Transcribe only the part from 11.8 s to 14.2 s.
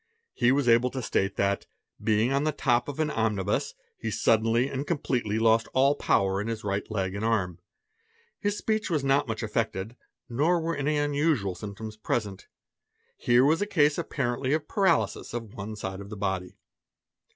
present. Here was a case